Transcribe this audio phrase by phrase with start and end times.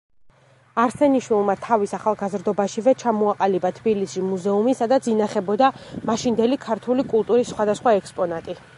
[0.83, 5.71] არსენიშვილმა თავის ახალგაზრდობაშივე ჩამოაყალიბა თბილისში მუზეუმი, სადაც ინახებოდა
[6.13, 8.63] მაშინდელი ქართული კულტურის სხვადასხვა ექსპონატი.